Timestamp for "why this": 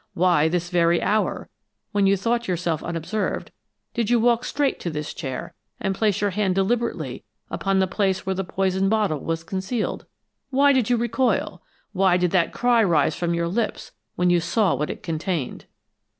0.15-0.71